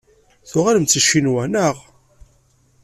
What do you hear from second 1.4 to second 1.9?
naɣ?